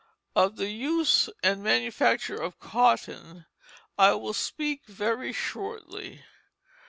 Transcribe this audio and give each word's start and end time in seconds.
Of 0.35 0.55
the 0.55 0.69
use 0.71 1.29
and 1.43 1.61
manufacture 1.61 2.33
of 2.35 2.59
cotton 2.59 3.45
I 3.99 4.13
will 4.15 4.33
speak 4.33 4.87
very 4.87 5.31
shortly. 5.31 6.23